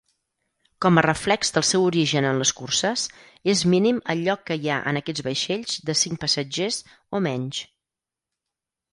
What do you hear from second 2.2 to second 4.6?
en les curses, és mínim el lloc que